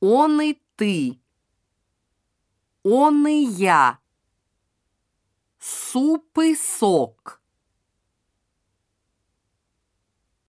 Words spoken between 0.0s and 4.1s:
Он и ты. Он и я.